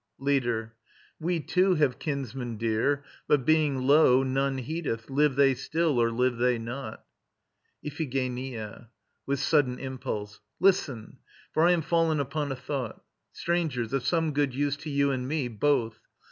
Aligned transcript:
LEADER. 0.17 0.73
We 1.19 1.39
too 1.39 1.75
have 1.75 1.99
kinsmen 1.99 2.57
dear, 2.57 3.03
but, 3.27 3.45
being 3.45 3.79
low, 3.83 4.23
None 4.23 4.57
heedeth, 4.57 5.11
live 5.11 5.35
they 5.35 5.53
still 5.53 6.01
or 6.01 6.09
live 6.09 6.37
they 6.37 6.57
not. 6.57 7.05
IPHIGENIA 7.85 8.89
(WITH 9.27 9.37
SUDDEN 9.39 9.77
IMPULSE). 9.77 10.39
Listen! 10.59 11.19
For 11.53 11.67
I 11.67 11.71
am 11.73 11.83
fallen 11.83 12.19
upon 12.19 12.51
a 12.51 12.55
thought, 12.55 13.03
Strangers, 13.31 13.93
of 13.93 14.03
some 14.03 14.33
good 14.33 14.55
use 14.55 14.75
to 14.77 14.89
you 14.89 15.11
and 15.11 15.27
me, 15.27 15.47
Both. 15.49 15.99